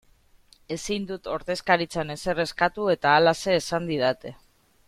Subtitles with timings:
[0.75, 4.37] Ezin dut ordezkaritzan ezer eskatu eta halaxe esan didate.